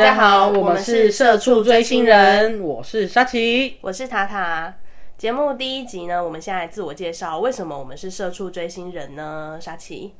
[0.00, 4.74] 家好，我们是社畜追星人，我是沙琪，我是塔塔。
[5.18, 9.58] 节目第一集呢，我们先来自我介绍，为什么我们是社畜追星人呢？
[9.60, 10.14] 沙琪，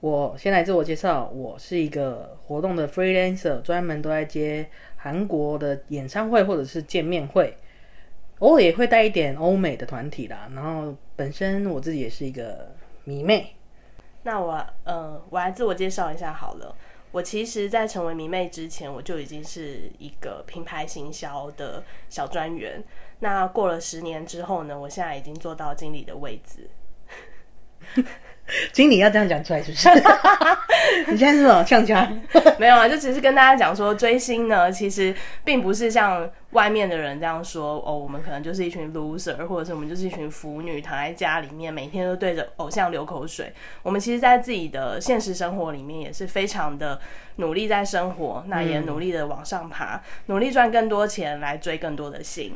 [0.00, 4.66] 我先来自我介绍，我是一个活动的 freelancer，专门都在接
[4.96, 7.54] 韩国的演唱会或者是见面会，
[8.38, 10.48] 偶尔也会带一点欧美的团体啦。
[10.54, 12.74] 然后本身我自己也是一个
[13.04, 13.54] 迷妹。
[14.22, 16.74] 那我呃，我来自我介绍一下好了。
[17.16, 22.84] 我其实，在成为迷妹之前，我就已经是一个品牌行销的小专员。
[23.20, 26.68] 那过了十年之后呢，我现在已经做到经理的位置。
[28.72, 29.88] 经理要这样讲出来是不是？
[31.10, 32.08] 你现在是什么呛家？
[32.58, 35.14] 没有啊，就只是跟大家讲说，追星呢，其实
[35.44, 43.52] 并不是像外面的人这样说哦，我们可能就是一群 loser，或者是我们就是一群腐女，躺在家里面每天都对着偶像流口水。
[43.82, 46.98] 我们其实，在自己的现实生活里面，也是非常的
[47.36, 52.52] 努力在生活，那也努力的往上爬，努力赚更多钱来追更多的星。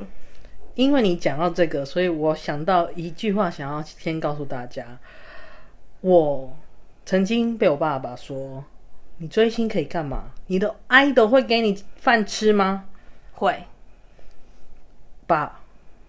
[0.77, 4.87] 因为你讲到这个，所以我想到一句话，想要先告诉大家。
[6.01, 6.57] 我
[7.05, 8.65] 曾经被我爸爸说
[9.19, 10.31] ：“你追星可以干嘛？
[10.47, 12.87] 你的 idol 会给你饭吃吗？”
[13.33, 13.65] 会。
[15.27, 15.61] 爸，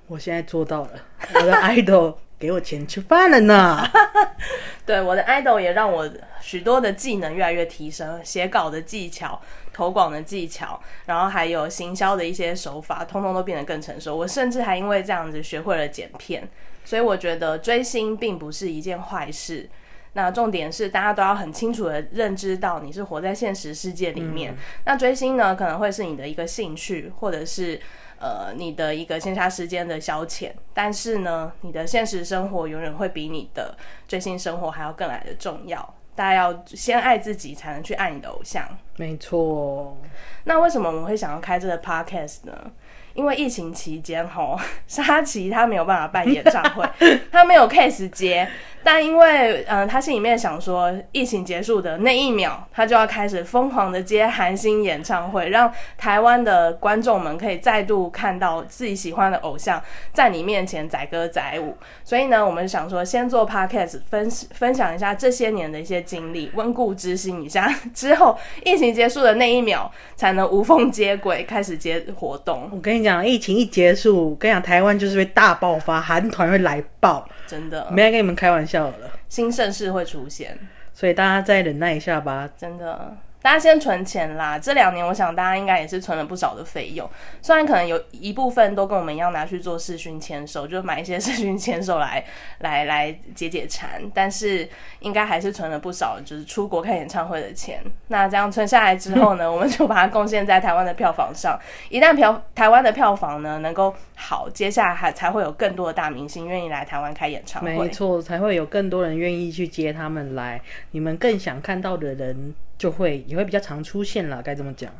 [0.07, 0.91] 我现在做到了，
[1.35, 3.87] 我的 idol 给我钱吃饭了呢。
[4.85, 6.09] 对，我的 idol 也让我
[6.41, 9.39] 许多的技能越来越提升，写稿的技巧、
[9.71, 14.15] 投广的技巧，然后还有行销的一些手法，通通都变得更成熟。
[14.15, 16.49] 我甚至还因为这样子学会了剪片，
[16.83, 19.69] 所以我觉得追星并不是一件坏事。
[20.13, 24.53] 那重点是，大家都要很清楚的认知到你是活在现实世界里面。
[24.85, 27.79] 那追星呢，可能会是你的一个兴趣，或者是
[28.19, 30.51] 呃你的一个闲暇时间的消遣。
[30.73, 35.95] 但是呢，你的现实生活永远会比你的追星生活还要更来的重要。
[36.13, 38.67] 大家要先爱自己，才能去爱你的偶像。
[38.97, 39.97] 没错。
[40.43, 42.71] 那为什么我们会想要开这个 podcast 呢？
[43.13, 46.87] 因为疫情期间，吼， 沙琪他没有办法办演唱会，
[47.31, 48.47] 他没有 case 接。
[48.83, 59.79] 但因为，嗯，他心里面想说，疫情结束的那一秒，他就要开始疯狂的接韩星演唱会，让台湾的观众们可以再度看到自己喜欢的偶像
[60.13, 61.77] 在你面前载歌载舞。
[62.03, 67.71] 所以呢，我们想说，先做 podcast 分分享一下这些年的一些经历，温故知新一下。
[67.93, 68.35] 之后
[68.65, 72.67] 疫情结束的那一秒，才能无缝接轨，开始接活动。
[72.73, 77.27] 我跟你讲，疫情一结束，我跟你讲，台湾就是会大爆发，韩团会来爆。
[77.47, 78.95] 真的，没来跟你们开玩笑了。
[79.29, 80.57] 新盛世会出现，
[80.93, 82.49] 所以大家再忍耐一下吧。
[82.57, 83.15] 真的。
[83.41, 84.59] 大家先存钱啦！
[84.59, 87.09] 这两年，我想大家应该也是存了不少的费用。
[87.41, 92.23] 虽然可能有一部分都跟我们一样拿去做视讯签售，就买一些视讯签售来
[92.59, 94.69] 来来解解馋，但是
[94.99, 97.83] 应该还是存了不少，就是出国看演唱会的钱。
[98.09, 101.59] 那这样存下来之后呢， 我们就把它贡献在台湾的票房上。
[101.89, 107.75] 一旦票台湾的票房呢能够好，接下来还才会有更多的大明星愿意来台湾开演唱会。
[107.75, 110.61] 没错，才会有更多人愿意去接他们来。
[110.91, 112.53] 你们更想看到的人。
[112.81, 114.91] 就会也会比较常出现了，该怎么讲？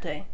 [0.00, 0.24] 对，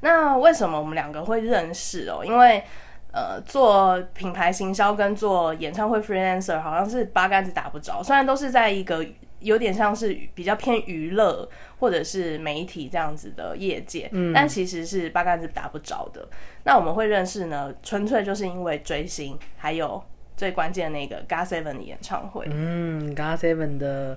[0.00, 2.24] 那为什么我们两个会认识哦？
[2.24, 2.64] 因为
[3.12, 8.02] 呃，做品牌行销跟做演唱会 freelancer 好像是八竿子打不着。
[8.02, 9.06] 虽然都是在一个
[9.40, 11.46] 有点像是比较偏娱乐
[11.78, 16.26] 或者是媒体这样子的业界，嗯，但其实是八竿子打不着的。
[16.64, 20.02] 那我们会认识呢，纯粹就是因为追星，还有
[20.38, 22.46] 最关键的那个 GOT Seven 的演唱会。
[22.50, 24.16] 嗯，GOT Seven 的。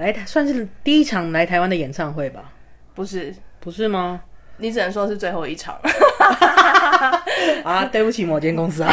[0.00, 2.50] 来台算是第一场来台湾的演唱会吧？
[2.94, 4.22] 不是，不是吗？
[4.56, 5.78] 你只能说是最后一场。
[7.62, 8.90] 啊，对不起，某间公司啊。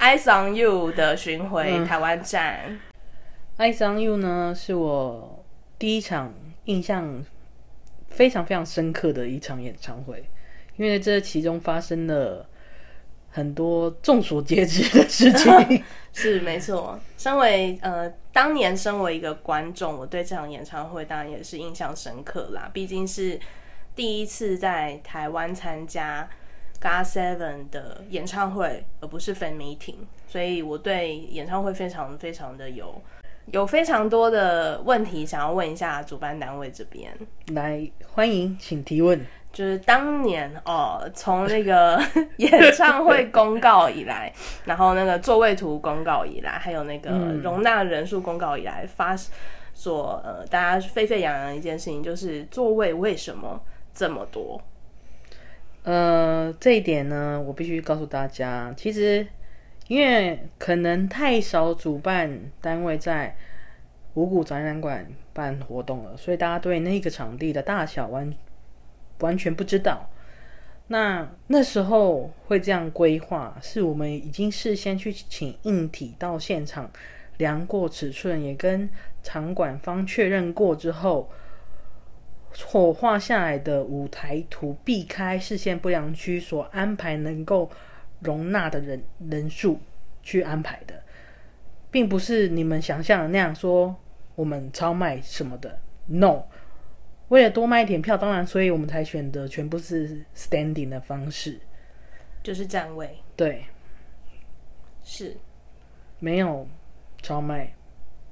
[0.00, 2.80] Eyes on You 的巡回台湾站。
[3.56, 5.44] Eyes on You 呢，是我
[5.78, 7.24] 第一场印象
[8.08, 10.28] 非常非常深刻的一场演唱会，
[10.76, 12.48] 因为这其中发生了。
[13.34, 15.84] 很多众所皆知的事情
[16.14, 16.96] 是没错。
[17.18, 22.70] 身为呃，当年身为一个观众，我对这场演唱会当然也是印象深刻啦。
[22.72, 23.36] 毕竟是
[23.96, 26.28] 第一次在台湾参加
[26.80, 29.96] GOT Seven 的演唱会，而不是 Fan Meeting，
[30.28, 33.02] 所以我对演唱会非常非常的有
[33.46, 37.12] 有非常多的问题想要问一下主办单位这边。
[37.48, 39.20] 来，欢迎，请提问。
[39.54, 41.98] 就是当年哦，从那个
[42.36, 44.30] 演唱会公告以来，
[44.64, 47.10] 然后那个座位图公告以来，还有那个
[47.42, 49.16] 容纳人数公告以来，发
[49.72, 53.60] 所呃大家沸沸扬扬的一件事情，就是座位为什么
[53.94, 54.60] 这么多？
[55.84, 59.26] 呃，这一点呢，我必须告诉大家，其实
[59.86, 63.36] 因为可能太少主办单位在
[64.14, 68.32] 五谷展览馆办活动了，所以大家对那个场地的大小完
[69.20, 70.10] 完全不知道。
[70.88, 76.90] 那那时候会这样规划，是我们已经事先去请硬体到现场
[77.38, 78.88] 量过尺寸，也跟
[79.22, 81.30] 场馆方确认过之后，
[82.52, 87.70] 所画下来的舞台图避开视线不良区所安排能够
[88.20, 89.80] 容纳的人人数
[90.22, 91.02] 去安排的，
[91.90, 93.96] 并不是你们想象的那样说
[94.34, 95.78] 我们超卖什么的
[96.08, 96.42] ，no。
[97.28, 101.58] 为了多卖一点票，当然，所以我们才选的全部是 standing 的方式，
[102.42, 103.64] 就是站位，对，
[105.02, 105.36] 是。
[106.20, 106.66] 没有
[107.20, 107.74] 超卖，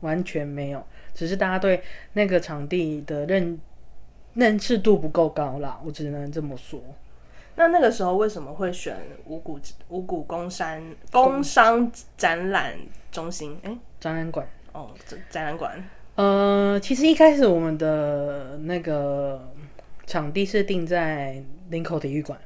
[0.00, 1.82] 完全没有，只是大家对
[2.14, 3.60] 那个场地的认
[4.32, 6.80] 认识度不够高啦，我只能这么说。
[7.54, 8.96] 那那个时候为什么会选
[9.26, 12.78] 五谷五谷工商工商展览
[13.10, 13.60] 中心？
[13.62, 19.50] 哎、展览馆，哦，这展览馆，呃，其实一开始我们的那个
[20.06, 22.38] 场地是定在林口体育馆，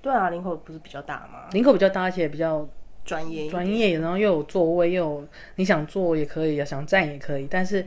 [0.00, 1.48] 对啊，林口不是比较大吗？
[1.52, 2.66] 林口比较大，而且比较
[3.04, 7.46] 专业专业，然后又有座位，又有你想坐也可以，想站也可以。
[7.50, 7.84] 但是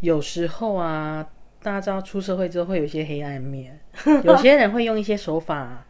[0.00, 1.26] 有时候啊，
[1.60, 3.76] 大家知道出社会之后会有一些黑暗面，
[4.22, 5.84] 有些人会用一些手法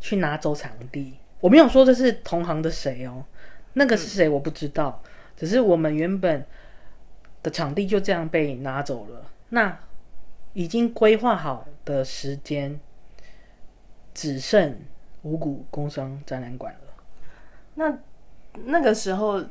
[0.00, 1.14] 去拿走场地。
[1.38, 3.24] 我没有说这是同行的谁哦，
[3.74, 5.00] 那个是谁我不知道，
[5.36, 6.44] 只是我们原本
[7.42, 9.30] 的场地就这样被拿走了。
[9.50, 9.78] 那
[10.52, 12.78] 已经规划好的时间
[14.14, 14.78] 只剩
[15.22, 16.94] 五谷工商展览馆了。
[17.74, 17.98] 那
[18.64, 19.42] 那个时候，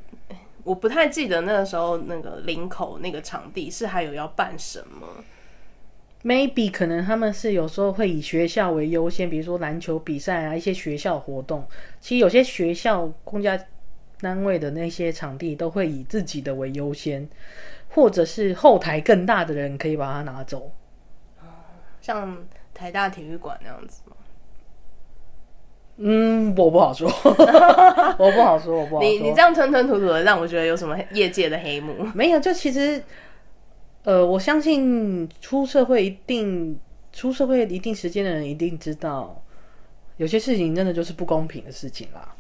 [0.64, 5.08] 我不太记得那个时候那个林口那个场地是还有要办什么。
[6.24, 11.68] maybe 可能他们是有时候会以学校为优先，比如说篮球比赛啊，一些学校活动。
[12.00, 13.60] 其实有些学校公家
[14.22, 17.28] 单位的那些场地都会以自己的为优先，
[17.90, 20.72] 或者是后台更大的人可以把它拿走。
[22.00, 22.38] 像
[22.74, 24.16] 台大体育馆那样子吗？
[25.98, 27.08] 嗯，我不好说，
[28.18, 29.04] 我不好说，我不好说。
[29.04, 31.94] 你你这样吞吞吐吐的，让我觉得有什么业界的黑幕？
[32.16, 33.04] 没有，就其实，
[34.04, 36.80] 呃，我相信出社会一定
[37.12, 39.44] 出社会一定时间的人一定知道，
[40.18, 42.31] 有些事情真的就是不公平的事情啦。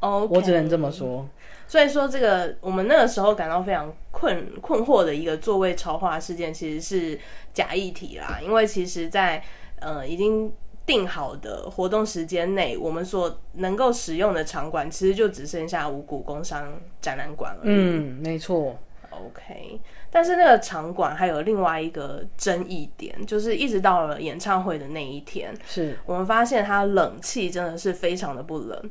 [0.00, 1.28] 哦，我只能这么说。
[1.66, 7.18] 所以说，这个我们那个时候感到非常困困惑的一个座位超话事件，其实是
[7.54, 8.38] 假议题啦。
[8.42, 9.42] 因为其实在，
[9.80, 10.52] 呃已经
[10.84, 17.60] 定好的活动时间内，我们所能够使用的场馆，其实就只剩下五谷工商展览馆了。
[17.62, 18.78] 嗯，没错。
[19.10, 19.78] OK，
[20.10, 28.90] 但是那个场馆还有另外一个争议点，就是一直到了演唱会的那一天，是我们发现它冷气真的是非常的不冷，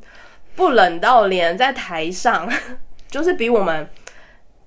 [0.54, 2.48] 不冷到连在台上，
[3.08, 3.88] 就是比我们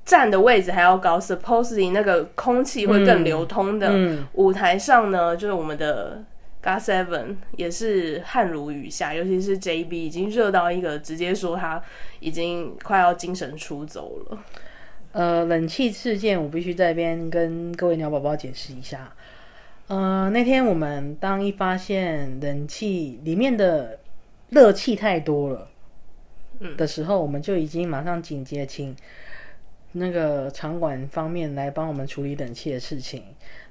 [0.03, 6.23] 站的位置还要高，supposedly 那个空气会更流通的、嗯舞台上呢，就是我们的
[6.61, 11.81] God Seven 也是汗如雨下，尤其是 JB 已经热到一个直接说他
[12.19, 14.37] 已经快要精神出走了。
[15.11, 19.13] 呃，冷气事件我必须在这边跟各位鸟宝宝解释一下。
[19.87, 23.99] 呃，那天我们当一发现冷气里面的
[24.49, 25.69] 热气太多了，
[26.77, 28.95] 的时候，我们就已经马上紧急地请
[29.93, 33.23] 那个场馆方面来帮我们处理冷气的事情。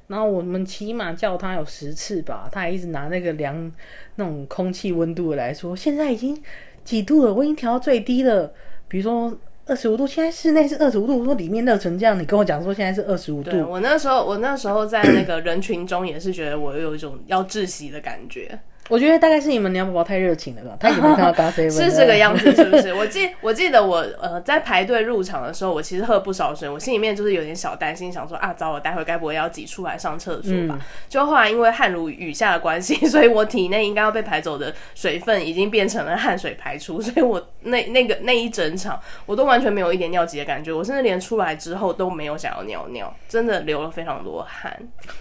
[0.06, 3.72] 然后我们起码叫他有十次吧，他还一直拿那个量
[4.16, 6.38] 那种空气温度来说，现在已经
[6.84, 8.52] 几度了，我已经调到最低了。
[8.86, 9.34] 比如说
[9.66, 18.60] 二十五度，现在室内是二十五度，我说里面热成这样，你跟我讲说现在是二十五度，对我那时候，我那时候在那个人群中也是觉得我有一种要窒息的感觉，
[18.90, 22.92] 我觉得大概是你们娘宝宝太热情了吧， 他也没看到 God Seven 是这个样子，是不是？
[22.94, 30.78] 我记我记得我呃在排队入场的时候，我其实喝不少水，我心里面就是有点小担心，想说啊，糟，我待会该不会要挤出来上厕所吧？
[31.08, 44.76] 就后来因为汗如雨下的关系，所以我体内应该要被排走的水分已经变成了汗水排出，所以我那那个那一整场我都完全没有一点尿急的感觉，我甚至连出来之后都没有想要尿尿，真的流了非常多汗。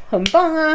[0.10, 0.74] 很棒啊，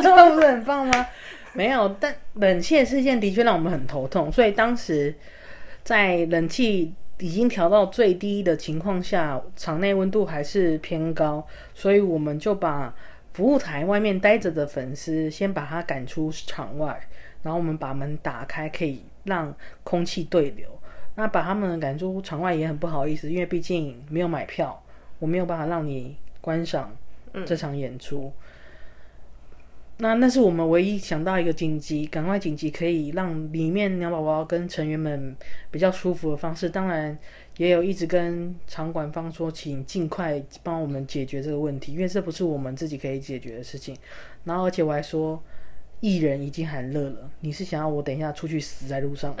[0.00, 1.06] 这样不是很棒吗？
[1.54, 5.14] 没有，但冷气事件的确让我们很头痛，所以当时
[5.84, 12.94] 在冷气已经调到最低的情况下，场内温度还是偏高，所以我们就把
[13.32, 17.00] 服务台外面待着的粉丝先把他赶出场外，
[17.42, 19.54] 然后我们把门打开，可以让
[19.84, 20.66] 空气对流。
[21.14, 24.82] 那把他们赶出场外也很不好意思，因为毕竟没有买票，
[25.18, 26.90] 我没有办法让你观赏
[27.44, 28.32] 这场演出。
[30.02, 35.36] 那那是我们唯一想到一个紧急，赶快紧急可以让里面鸟宝宝跟成员们
[35.70, 36.68] 比较舒服的方式。
[36.68, 37.16] 当然，
[37.56, 43.96] 也有一直跟场馆方说，请尽快帮我们解决这个问题，因为这不是我们自己可以解决的事情。
[44.42, 45.40] 然后而且我还说，
[46.00, 49.32] 艺人已经喊热了，你是想要我等一下出去死在路上？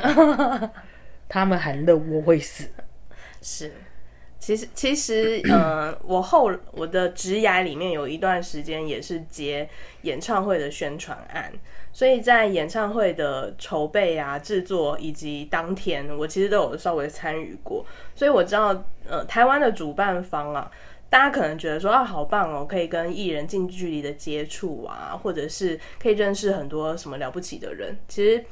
[1.28, 2.68] 他们喊热，我会死。
[3.40, 3.72] 是，
[4.42, 9.68] 其实其实，呃， 我后我的职涯里面有一段时间也是接
[10.02, 11.52] 演唱会的宣传案，
[11.92, 20.68] 所以在演唱会的筹备啊、制作以及当天，我其实都有稍微参与过，所以我知道，呃，台湾的主办方啊，
[21.08, 28.44] 大家可能觉得说啊，好棒哦，可以跟艺人近距离的接触啊，或者是可以认识很多什么了不起的人，其实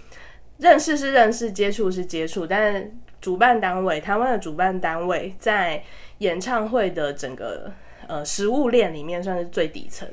[0.59, 2.93] 认识是认识，接触是接触，但。
[3.21, 5.83] 主办单位，台湾的主办单位在
[6.19, 7.71] 演唱会的整个
[8.07, 10.09] 呃食物链里面算是最底层。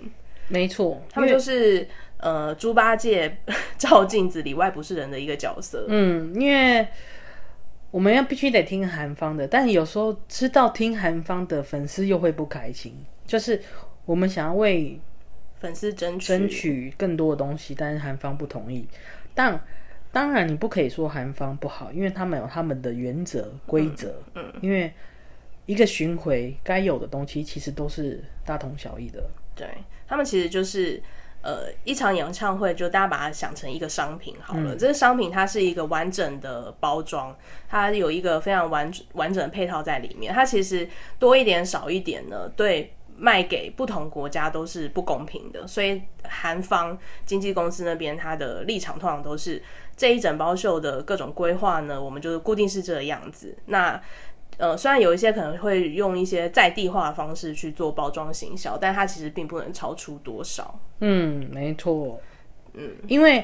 [0.50, 1.88] 没错，他们就是
[2.18, 3.38] 呃猪八戒
[3.78, 5.86] 照镜子里外不是人的一个角色。
[5.88, 6.88] 嗯，因为
[7.92, 12.94] 我们要必须得听韩方的，但有时候知道听韩方的粉丝又会不开心，
[13.26, 13.62] 就是
[14.06, 15.00] 我们想要为
[15.60, 18.86] 粉丝争取争取更多的东西，但是韩方不同意，
[19.34, 19.62] 但。
[20.12, 24.16] 当然，你不可以说韩方不好，因为他们有他们的原则规则。
[24.36, 24.92] 嗯，因为
[25.66, 29.24] 一个巡回该有的东西其实都是大同小异的。
[29.54, 29.68] 对
[30.08, 31.02] 他们其实就是
[31.42, 34.76] 呃一场演唱会，就大家把它想成一个商品好了。
[34.76, 37.36] 这个商品它是一个完整的包装，
[37.68, 40.34] 它有一个非常完完整的配套在里面。
[40.34, 40.88] 它其实
[41.20, 45.66] 多一点少一点呢，对卖给不同国家都是不公平的。
[45.68, 49.62] 所以韩方经纪公司那边，它的立场通常都是。
[49.98, 53.58] 这一整包秀的各种规划呢，我们就是固定是这个样子。
[53.66, 54.00] 那
[54.58, 60.80] 呃，虽然有一些可能会用一些在地化的方式去做包装行销，但它其实并不能超出多少。
[61.00, 62.22] 嗯，没错。
[62.74, 63.44] 嗯，因为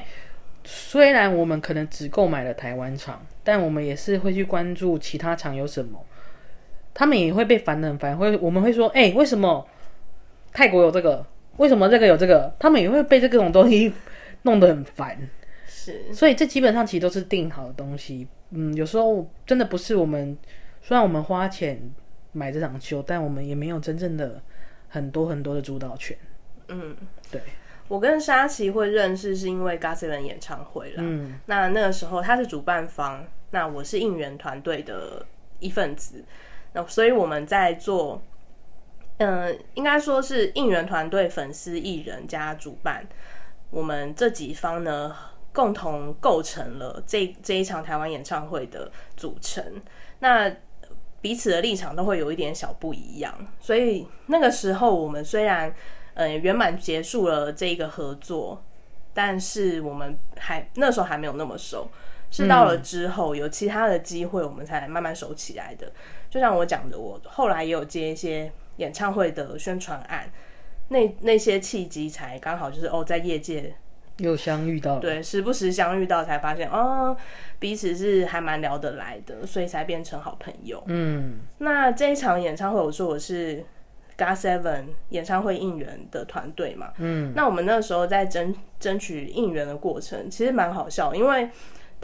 [0.62, 6.00] 虽然我们可能只购买了台湾厂，但我们也是会去关注其他厂有什么。
[6.94, 9.66] 他们也会被烦的很烦，会我们会说，哎，为什么
[10.52, 11.26] 泰国有这个？
[11.56, 12.54] 为什么这个有这个？
[12.58, 13.92] 他们也会被这各种东西
[14.42, 15.18] 弄得很烦。
[15.66, 18.26] 是，所以这基本上其实都是定好的东西。
[18.50, 20.36] 嗯，有时候真的不是我们，
[20.80, 21.80] 虽然我们花钱
[22.32, 24.40] 买这场秀，但我们也没有真正的
[24.88, 26.16] 很多很多的主导权。
[26.68, 26.96] 嗯，
[27.30, 27.40] 对。
[27.86, 30.94] 我跟沙琪会认识是因为 GOT7 演唱会了。
[30.98, 35.24] 嗯，那那个时候他是主办方，那我是应援团队的
[35.60, 36.24] 一份子。
[36.74, 38.22] 那所以我们在做，
[39.16, 43.08] 嗯，应该说是应援团队、粉丝、艺人加主办，
[43.70, 45.16] 我们这几方呢。
[45.54, 49.64] 共同构成了这这一场台湾演唱会的组成，
[50.18, 50.52] 那
[51.20, 55.72] 彼此的立场都会有一点小不一样，所以那个时候我们虽然
[56.14, 58.64] 嗯圆满结束了这个合作，
[59.12, 61.88] 但是我们还那时候还没有那么熟，
[62.34, 65.92] 是到了之后有其他的机会，我们才慢慢熟起来的。
[66.28, 70.28] 就像我讲的，我后来也有接一些演唱会的宣传案，
[70.88, 73.74] 那那些契机才刚好就是哦，在业界。
[74.18, 77.16] 又相遇到，对，时不时相遇到，才发现哦，
[77.58, 80.80] 彼此是还蛮聊得来的，所以才变成好朋友。
[80.86, 83.64] 嗯，那这一场演唱会，我说我是
[84.16, 86.92] GA SEVEN 演唱会应援的团队嘛。
[86.98, 91.50] 嗯，那我们那时候在争争取应援的过程，其实蛮好笑，因为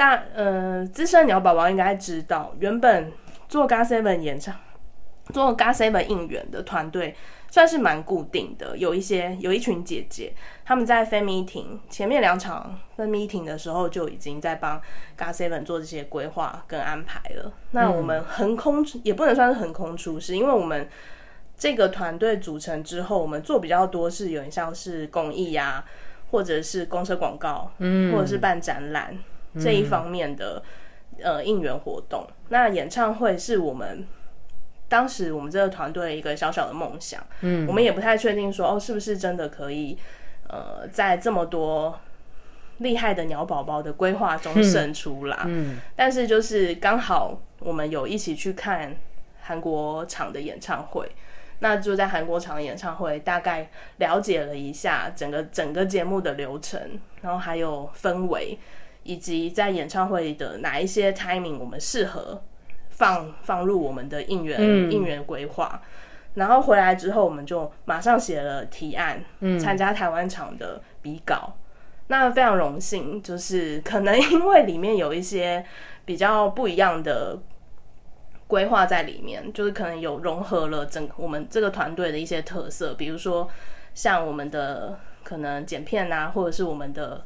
[0.01, 3.13] 大呃资深鸟宝宝应该知道，原本
[3.51, 4.57] 做 g a Seven 演唱
[5.27, 7.15] 做 g a Seven 应援的团队。
[7.53, 10.33] 算是蛮固定的，有一些有一群姐姐，
[10.65, 14.81] 他们在 fan meeting 前面两场 fan meeting 的时候就已经在帮
[15.17, 17.53] g a Seven 做这些规划跟安排了。
[17.73, 20.89] 那我们横空也不能算是横空出世，因为我们
[21.59, 25.85] 这个团队组成之后，我们做比较多是有点像是公益呀，
[26.31, 29.13] 或者是公车广告，嗯，或者是办展览
[29.59, 30.63] 这一方面的
[31.23, 32.27] 呃应援活动。
[32.51, 34.07] 那演唱会是我们。
[34.89, 39.97] 当时我们这个团队一个小小的梦想，嗯，我们也不太确定说哦，是不是真的可以，
[40.49, 41.97] 呃，在这么多
[42.79, 48.97] 厉害的鸟宝宝的规划中胜出啦，嗯，但是就是刚好我们有一起去看
[49.41, 51.09] 韩国场的演唱会，
[51.61, 58.59] 那就在韩国场演唱会大概了解了一下整个整个节目的流程，然后还有氛围，
[59.03, 62.43] 以及在演唱会的哪一些 timing 我们适合。
[62.91, 64.61] 放放入我们的应援
[64.93, 65.81] 应援规划，
[66.35, 69.25] 然后回来之后，我们就马上写了提案，
[69.59, 71.55] 参加台湾场的比稿。
[72.09, 75.65] 那非常荣幸，就是可能因为里面有一些
[76.05, 77.39] 比较不一样的
[78.47, 83.49] 规划在里面，就是可能有融合了整我们这个团队的一些特色，比如说
[83.95, 87.25] 像我们的可能剪片啊，或者是我们的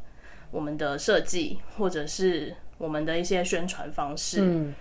[0.54, 4.72] 我们的设计，或者是我们的一些宣传方式。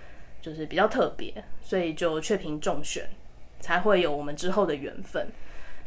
[0.44, 3.08] 就是比较特别，所以就确评中选，
[3.62, 5.30] 才会有我们之后的缘分。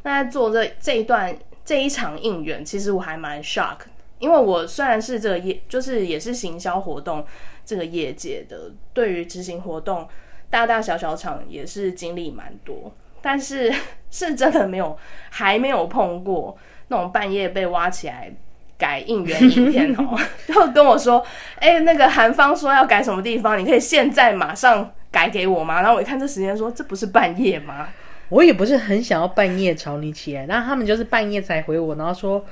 [0.03, 3.81] 那在做这这一段这一场应援，其实我还蛮 shock，
[4.19, 7.23] 因为我虽然是这个业，就是也是行销活动
[7.67, 10.09] 这个业界的，对于执行活动
[10.49, 12.91] 大大小小场也是经历蛮多，
[13.21, 13.71] 但是
[14.11, 14.97] 是真的没有
[15.29, 16.57] 还没有碰过
[16.89, 18.35] 那种半夜被挖起来。
[18.79, 21.25] 改应援影片哦， 就跟我说，
[21.59, 25.81] 哎，那个韩方说要改什么地方，你可以现在马上改给我吗？
[25.81, 27.89] 然后我一看这时间，说这不是半夜吗？
[28.29, 32.45] 我也不是很想要半夜吵你起来，那他们就是半夜才回我，然后说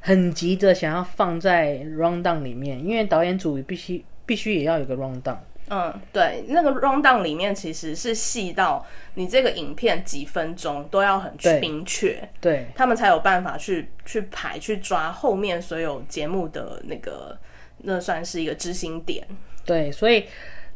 [0.00, 5.36] 很急着想要放在 rundown 里面，因为导演组必须必须也要有个 rundown。
[5.70, 8.84] 嗯，对，那个 rundown 里面其实是细到
[9.14, 17.38] 你这个影片几分钟都要很明确，对他们才有办法去去排去抓后面所有节目的那个，
[17.78, 19.26] 那算是一个知心点。
[19.64, 20.26] 对，所以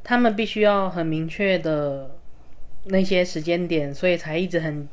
[0.04, 2.10] 他们必须要很明确的
[2.84, 4.88] 那些时间点，所以才一直很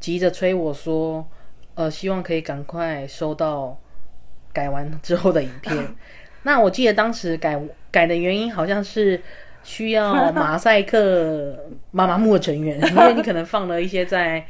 [0.00, 1.28] 急着催我说，
[1.74, 3.78] 呃，希望可以赶快收到
[4.52, 5.94] 改完之后的影片。
[6.44, 7.58] 那我记得当时改
[7.94, 9.20] 改的原因好像是
[9.62, 11.56] 需要 马赛克
[11.92, 14.44] 妈妈木的成员， 因为你可能放了一些在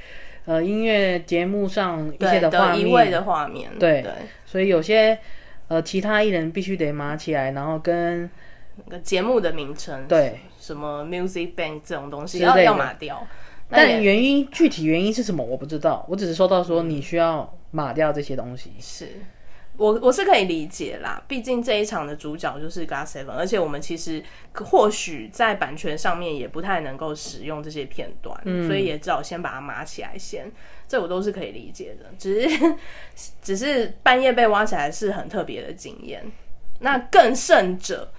[0.47, 3.11] 呃音乐节目上一些的画面。
[3.11, 4.03] 的画面，对，
[4.47, 5.19] 所以有些
[5.69, 8.31] 呃其他艺人必须得码起来，然后跟
[8.87, 13.27] 那个节目的名称，对，什么 Music Bank 这种东西要要码掉，
[13.69, 19.09] 但原因具体原因是什么我不知道，我只是收到说你需要码掉这些东西，是。
[19.77, 30.51] 我我是可以理解啦，毕竟这一场的主角就是 God Seven，而且我们其实或许在版权上面也不太能够使用这些片段，所以也只好先把它码起来先，
[30.87, 32.07] 这我都是可以理解的。
[32.17, 32.75] 只是
[33.43, 36.25] 只是半夜被挖起来是很特别的经验。
[36.79, 38.13] 那更甚者，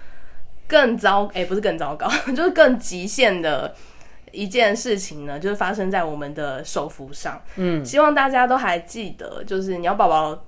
[0.68, 3.74] 更糟哎，不是更糟糕， 就是更极限的
[4.30, 7.42] 一件事情呢，就是发生在我们的手幅上。
[7.56, 10.45] 嗯，希望大家都还记得，就是鸟宝宝。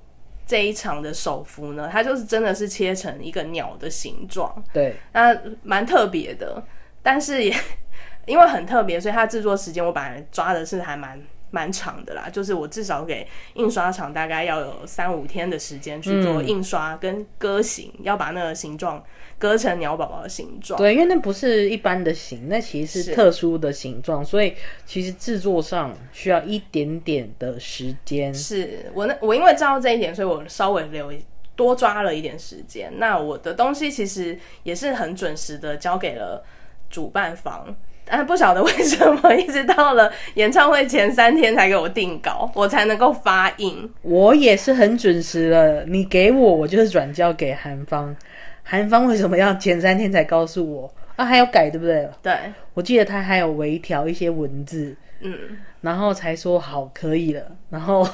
[0.48, 6.61] 这一场的手幅呢，它就是真的是切成一个鸟的形状，对，那蛮特别的。
[7.02, 7.54] 但是也
[8.24, 12.28] 因为很特别，所以它制作时间我本来抓的是还蛮蛮长的啦。
[12.32, 19.04] 就是我至少给印刷厂大概要有三五天的时间去做印刷跟割形，要把那个形状。
[19.40, 24.52] 割成鸟宝宝的形状，对，因为那不是一般的形，那其实是特殊的形状，所以
[24.84, 28.34] 其实制作上需要一点点的时间。
[28.34, 31.12] 是我那我因为知道这一点，所以我稍微留
[31.54, 32.92] 多抓了一点时间。
[32.96, 36.44] 那我的东西其实也是很准时的交给了
[36.90, 37.76] 主办方，
[38.11, 43.88] 但不晓得为什么一直到了演唱会前三天才给我定稿，我才能够发印。
[44.03, 48.14] 我也是很准时了，你给我，我就是转交给韩方。
[48.62, 51.25] 韩方为什么要前三天才告诉我啊？
[51.25, 52.09] 还要改对不对？
[52.23, 52.35] 对，
[52.75, 55.35] 我记得他还有微调一些文字，嗯，
[55.81, 58.09] 然后才说好可以了，然后。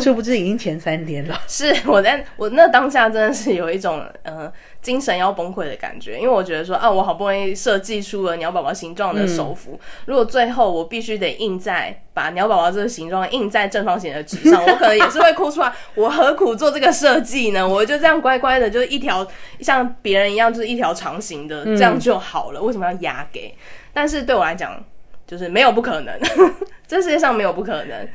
[0.00, 1.40] 殊不知已经前三天了。
[1.46, 15.72] 是我在我那当下真的是有一种呃精神要崩溃的感觉，因为我觉得说啊，我好不容易设计出了鸟宝宝形状的手幅，如果最后我必须得印在把鸟宝宝这个形状印在正方形的纸上，我可能也是会哭出来。
[15.94, 17.66] 我何苦做这个设计呢？
[17.66, 19.26] 我就这样乖乖的，就是一条
[19.60, 22.60] 像别人一样，就是一条长形的，这样就好了。
[22.60, 23.54] 为什么要压给？
[23.92, 24.84] 但是对我来讲，
[25.26, 26.18] 就是没有不可能，
[26.86, 28.08] 这世界上没有不可能。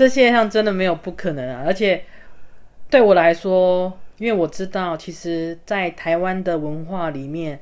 [0.00, 1.62] 这世界上真的没有不可能啊！
[1.66, 2.02] 而且
[2.88, 7.60] 对我来说，因为我知道，其实，在台湾的文化里面，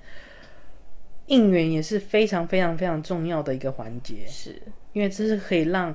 [1.27, 4.25] 应援也是非常非常非常重要的一个环节。
[4.29, 4.55] 是
[4.93, 5.93] 因为这是可以让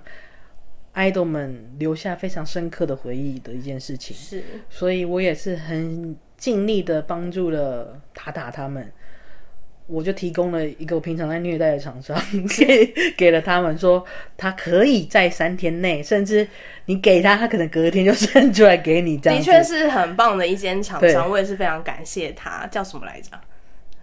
[0.95, 4.13] idol 们留下非常深刻的回忆的一件事情。
[4.13, 8.91] 是，所以我也是很尽力的帮助了塔塔他们。
[9.87, 12.17] 我就提供了一个我平常在虐待的厂商，
[12.57, 14.03] 给给了他们说，
[14.37, 16.47] 他可以在三天内，甚至
[16.85, 19.17] 你给他，他可能隔天就生出来给你。
[19.17, 22.65] 这样的确是很棒的一间厂商，我也是非常感谢他。
[22.67, 23.31] 叫什么来着？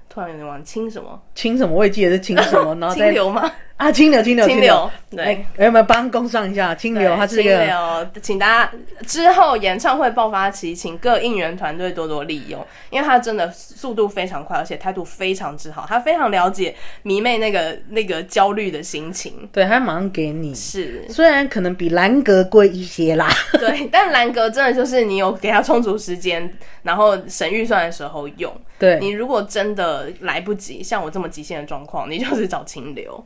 [0.09, 1.23] 突然有点忘，清什么？
[1.35, 1.75] 清什么？
[1.75, 3.51] 我也记得是清什么， 然后清流吗？
[3.81, 4.91] 啊，清流，清流，清流。
[5.11, 6.75] 对，有没有帮工上一下？
[6.75, 8.11] 清流，他是一个。
[8.21, 8.71] 请大家
[9.07, 19.49] 之后演唱会爆发期，请各应援团队多多利用，因为他真的速度非常快，而且态度非常之好，他非常了解迷妹那个那个焦虑的心情。
[19.51, 20.55] 对，他马上给你。
[20.55, 23.27] 是，虽然可能比兰格贵一些啦。
[23.59, 28.55] 对，但兰格真的就是你有给他充足时间，然后省预算的时候用。
[28.79, 33.23] 对你如果真的来不及，像我这么极限的状况，你就是找清流。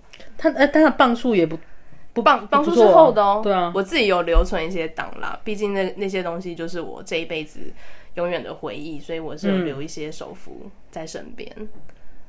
[0.50, 1.58] 但他磅数也不
[2.12, 3.40] 不磅磅数是厚的哦。
[3.42, 7.60] 对啊，我自己有留存一些档啦，毕竟那那些东西就是我这一辈子
[8.14, 11.50] 永远的回忆，所以我是有留一些手幅在身边。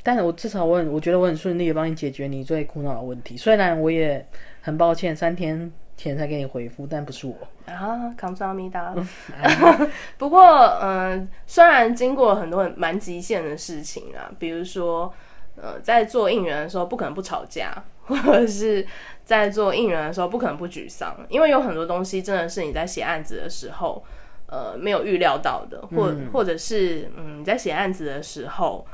[0.01, 4.23] 但是我至少我很我觉得我很顺利的帮你解决你最苦恼的问题，虽然我也
[4.61, 7.35] 很抱歉三天前才给你回复，但不是我。
[7.65, 8.93] 啊，康萨米达。
[10.19, 10.43] 不过，
[10.81, 15.11] 嗯、虽然经过很多很蛮极限的事情啊，比如说，
[15.61, 18.85] 呃，在做应援的时候不可能不吵架， 或者是
[19.23, 24.03] 在做应援的时候不可能不沮丧，因为有很多东西真的是你在写案子的时候，
[24.47, 28.85] 呃，没有预料到的，或、或者是嗯你在写案子的时候，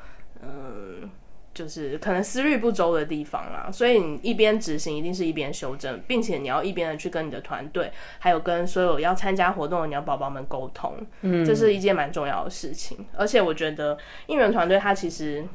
[0.41, 1.10] 嗯。
[1.54, 13.06] 就是可能思虑不周的地方啦，所以你一边执行，一定是一边修正，并且你要一边的去跟你的团队，还有跟所有要参加活动的鸟宝宝们沟通，嗯，这是一件蛮重要的事情。
[13.17, 13.97] 而且我觉得
[14.28, 15.45] 应援团队它其实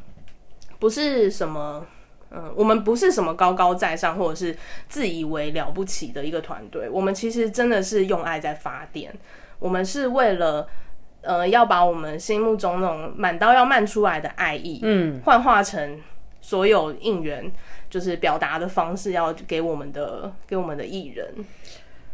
[0.78, 1.86] 不是什么，
[2.30, 4.56] 嗯，我们不是什么高高在上或者是
[4.88, 9.12] 自以为了不起的一个团队，我们其实真的是用爱在发电，
[9.58, 10.66] 我们是为了。
[11.22, 16.00] 呃，要把我们心目中那种满刀要漫出来的爱意，嗯，幻化成
[16.40, 17.50] 所有应援，
[17.90, 21.26] 就是表达的方式，要给我们的给我们的艺人。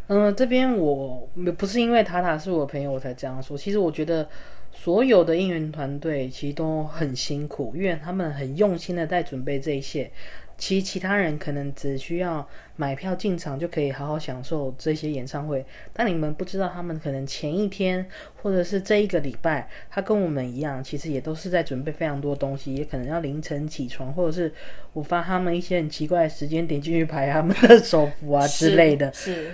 [0.06, 4.26] 嗯，这边我不是因为塔塔是我朋友我才这样说，其实我觉得
[4.72, 10.10] 所有的应援团队其实都很辛苦，因为他们很用心的在准备这一些。
[10.58, 18.06] 其实其他人可能只需要买票进场就可以好好享受这些演唱会，但你们不知道，他们可能前一天
[18.40, 24.52] 或者是这一个礼拜，他跟我们一样，其实也都是在准备非常多东西，也可能要凌晨起床，或者是
[24.92, 29.50] 我发他们一些很奇怪的时间点进去排他们的手幅啊之类的，是，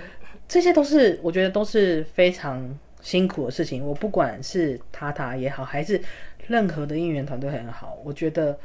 [0.47, 3.85] 这些都是我觉得都是非常辛苦的事情。
[3.85, 6.01] 我不管是塔塔也好，还是
[6.47, 8.57] 任何的应援团队很好，我觉得，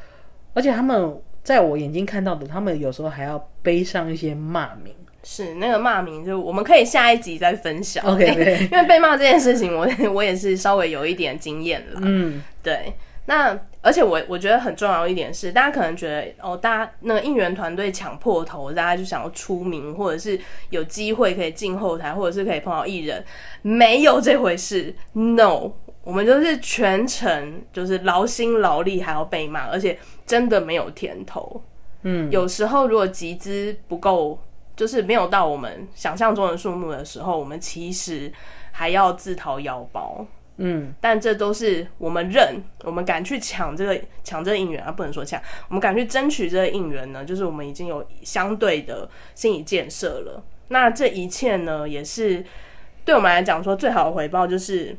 [0.52, 1.16] 而且他们。
[1.44, 4.94] 在我眼睛看到的，他们有时候还要背上一些骂名。
[5.22, 8.02] 是那个骂名，就我们可以下一集再分享。
[8.06, 8.24] OK，
[8.72, 12.00] 因为被骂这件事情，我我也是稍微有一点经验了。
[12.02, 12.94] 嗯，对。
[13.26, 20.38] 那而且我我觉得很重要一点是，大家可能觉得哦，大家那个应援团队抢破头，大家就想要出名，或者是
[20.70, 23.24] 有机会可以进后台，或者是可以碰到艺人，
[23.62, 24.94] 没有这回事。
[25.12, 29.98] No，我们就是全程就是劳心劳力，还要被骂，而且。
[30.26, 31.62] 真的没有甜头，
[32.00, 34.38] 嗯，有时候如果集资不够，
[34.74, 38.32] 就是没有到我们想象中的数目的时候，我们其实
[38.72, 40.24] 还要自掏腰包，
[40.56, 50.42] 嗯，但这都是我们认，我们敢去抢这个抢这个应援啊，不能说抢，我们敢去争取这个应援呢，就是我们已经有相对的心理建设了。
[50.68, 52.44] 那这一切呢，也是
[53.04, 54.96] 对我们来讲说最好的回报，就是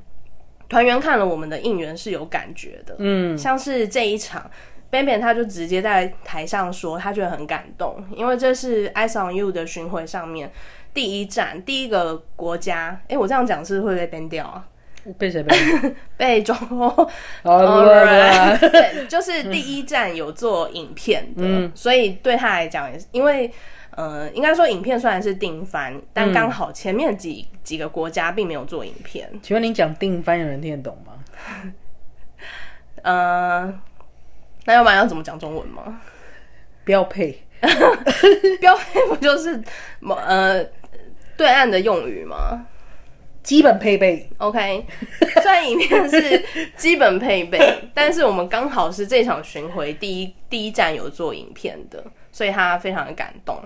[0.68, 4.50] 团员看了我们的应援是有感觉的，嗯，像是这一场。
[4.91, 10.50] Ben Ben 他就直接在台上说，他觉得很感动，因为这是《Ice on You》的巡回上面
[10.94, 13.02] 第一站，第一个国家。
[13.10, 14.68] 哎，我这样讲是会被 ban 掉啊？
[15.18, 15.94] 被谁 ban？
[16.18, 16.89] 被中国。
[17.44, 23.52] 对，就是第一站有做影片的，所以对他来讲也是，因为
[23.91, 29.30] 呃，应该说影片虽然是定番，但刚好前面几几个国家并没有做影片。
[29.41, 31.13] 请问你讲定番有人听得懂吗？
[33.04, 33.80] 嗯。
[34.68, 36.02] 那要不然要怎么讲中文吗？
[36.84, 37.39] 标配，
[38.60, 39.63] 标配不就是
[40.02, 40.65] 呃
[41.38, 42.65] 对岸的用语吗？
[43.45, 44.86] 基本配备，OK。
[45.41, 46.43] 虽然影片是
[46.75, 47.60] 基本配备，
[47.93, 53.58] 但是我们刚好是这场巡回第一第一站有做影片的，所以他非常的感动。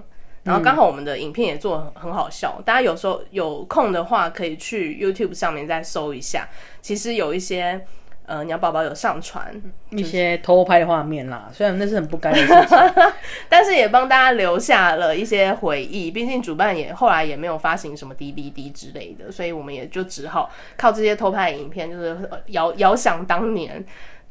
[0.44, 6.48] 然后刚好我们的影片也做很好笑，大家有时候有空的话可以去 YouTube 上面再搜一下，
[6.82, 7.84] 其实有一些。
[8.30, 9.52] 呃，鸟宝宝有上传
[9.90, 12.78] 一些偷拍的画面啦，虽然那是很不该的事情，
[13.50, 16.12] 但是也帮大家留下了一些回忆。
[16.12, 23.84] 毕竟主办也后来也没有发行什么 DVD 之类的，所以我们也就只好靠这些偷拍影片，就是遥遥想当年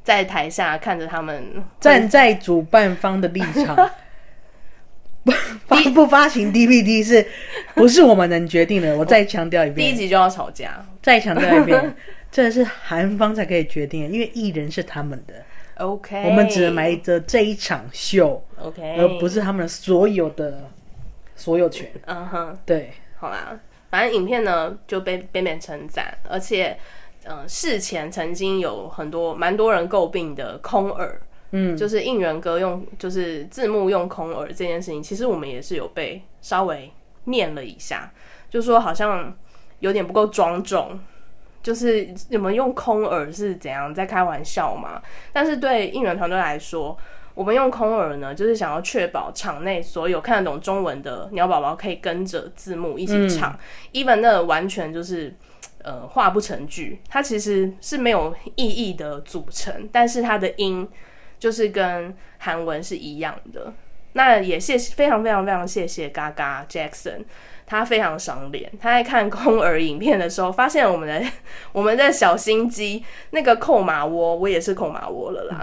[0.05, 3.91] 在台下看着他们站在主办方的立场，
[5.67, 7.27] 发不发行 DVD 是
[7.75, 8.97] 不是我们能决定的？
[8.97, 11.97] 我再强调一遍，第一集就要吵架，再强调一遍。
[12.31, 15.35] 这是韩方才可以决定，因为艺人是他们的。
[15.77, 20.69] OK，我们只能买着这一场秀，OK，而不是他们所有的
[21.37, 21.89] 所有权。
[22.07, 26.77] 嗯哼，对，好啦，反正影片呢就被被别称赞，而且，
[27.25, 31.21] 嗯，事前曾经有很多蛮多人诟病的空耳，
[31.53, 36.91] 嗯，就是应援歌用就是字幕用空耳这件事情，其实我们也是有被稍微
[37.27, 38.13] 念了一下，
[38.51, 39.33] 就说好像
[39.79, 40.99] 有点不够庄重。
[41.63, 45.03] 就是你们用空耳是怎样在开玩笑嘛？
[45.33, 46.97] 但是对应援团队来说，
[47.35, 53.59] 我们用空耳呢，就是想要确保场内所有看得懂中文的鸟宝宝可以跟着字幕一起唱。
[53.93, 55.35] even 那完全就是
[55.83, 60.89] 呃话不成句，它其实是没有意义的组成，但是它的音
[61.39, 63.73] 就是跟韩文是一样的。
[64.15, 67.25] 那也谢谢，非常非常非常谢谢嘎嘎 Jackson。
[67.69, 71.29] 他非常赏脸，他在看空耳影片的时候，发现我们的
[71.73, 75.63] 我们的小心机那个扣马窝，我也是扣马窝了啦。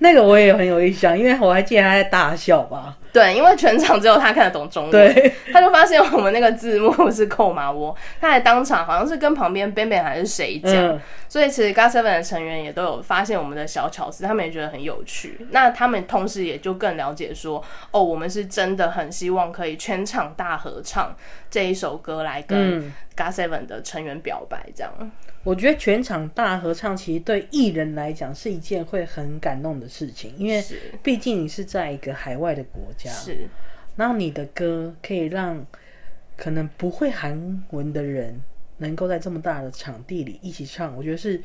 [0.00, 2.96] 那个我也很有印象，因为我还记得他在大笑吧。
[3.10, 15.38] 对，因为全场只有他看得懂中文，他就发现我们那个字幕是扣马窝，他还当场好像是跟旁边 Ben Ben 还是谁讲，所以其实 GOT7 的成员也都有发现我们的小巧思，他们也觉得很有趣。
[15.50, 21.16] 那他们同时也就更了解说，哦，我们是真的很希望可以全场大合唱
[21.50, 25.12] 这一首歌来跟 GOT7 的成员表白，这样。
[25.44, 30.62] 我觉得全场大合唱其实对艺人来讲是一件会很感动的事情，因为
[31.02, 33.48] 毕竟你是在一个海外的国家，是，
[33.96, 35.64] 然后你的歌可以让
[36.36, 38.38] 可能不会韩文的人
[38.78, 41.40] 能够在这么大的场地里一起唱，我觉得是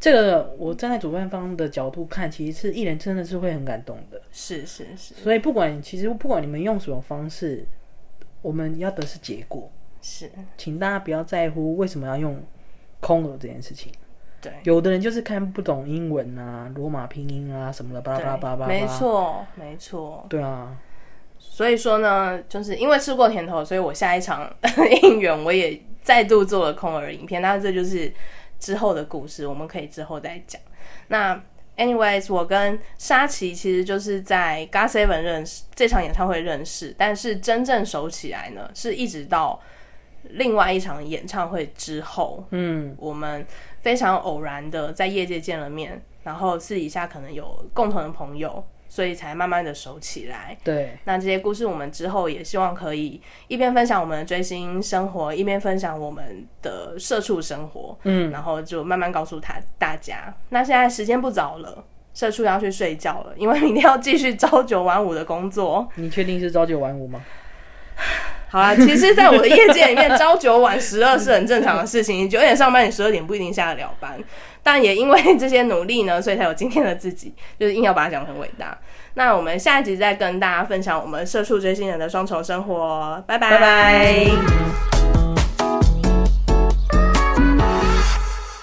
[0.00, 5.14] 这个我站在主办方的角度看，其实是艺人真的是会很感动的，是是是。
[5.14, 7.64] 所以不管其实不管你们用什么方式，
[8.42, 9.70] 我们要的是结果，
[10.02, 12.42] 是，请大家不要在乎为什么要用。
[13.02, 13.90] 空耳这件事情，
[14.42, 18.66] 对，有的人就是看不懂英文啊，罗马拼音啊什么的，巴拉巴拉巴拉。
[18.66, 20.26] 没错，没错。
[20.28, 20.76] 对啊，
[21.38, 24.54] 所以说呢，就是因为吃过甜头，所以我下一场
[25.02, 27.40] 应援我也再度做了空耳影片。
[27.40, 28.12] 那这就是
[28.58, 30.60] 之后的故事，我们可以之后再讲。
[31.08, 31.42] 那
[31.80, 39.60] anyways，我跟沙琪其实就是在 g o t Seven 认识这场演唱会认识，但是真正熟起来呢，是一直到。
[40.32, 43.44] 另外一场演唱会之后，嗯，我们
[43.80, 50.54] 非常偶然的在业界见了面，然后私底下可能有共同的朋友，所以才慢慢的熟起来。
[50.64, 57.96] 对，那这些故事我们之后也希望可以一边分享我们的追星生活，一边分享我们的社畜生活。
[58.02, 60.34] 嗯，然后就慢慢告诉他大家。
[60.48, 65.88] 那现在时间不早了，社畜要去睡觉了，因为明天要继续朝九晚五的工作。
[65.94, 67.24] 你确定是朝九晚五吗？
[68.48, 72.16] 好啊， 其实，在我的业界里面，朝九晚十二是很正常的事情。
[72.16, 74.18] 你九点上班，你十二点不一定下得了班。
[74.62, 78.76] 但也因为这些努力呢，所以才有今天的自己， 就是硬要把它讲很伟大。
[79.14, 83.22] 那我们下一集再跟大家分享我们社畜追星人的双重生活。
[83.26, 84.99] 拜拜拜拜。